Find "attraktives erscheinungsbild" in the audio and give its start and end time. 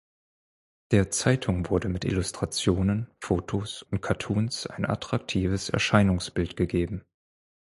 4.87-6.55